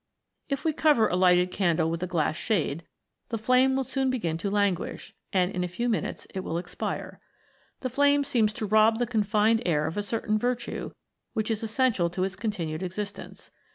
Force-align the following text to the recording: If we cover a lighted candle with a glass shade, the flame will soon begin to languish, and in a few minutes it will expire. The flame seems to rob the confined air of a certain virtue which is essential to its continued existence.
If 0.49 0.65
we 0.65 0.73
cover 0.73 1.07
a 1.07 1.15
lighted 1.15 1.51
candle 1.51 1.91
with 1.91 2.01
a 2.01 2.07
glass 2.07 2.35
shade, 2.35 2.87
the 3.29 3.37
flame 3.37 3.75
will 3.75 3.83
soon 3.83 4.09
begin 4.09 4.35
to 4.39 4.49
languish, 4.49 5.13
and 5.31 5.51
in 5.51 5.63
a 5.63 5.67
few 5.67 5.87
minutes 5.89 6.25
it 6.33 6.39
will 6.39 6.57
expire. 6.57 7.19
The 7.81 7.89
flame 7.91 8.23
seems 8.23 8.51
to 8.53 8.65
rob 8.65 8.97
the 8.97 9.05
confined 9.05 9.61
air 9.63 9.85
of 9.85 9.97
a 9.97 10.01
certain 10.01 10.39
virtue 10.39 10.89
which 11.33 11.51
is 11.51 11.61
essential 11.61 12.09
to 12.09 12.23
its 12.23 12.35
continued 12.35 12.81
existence. 12.81 13.51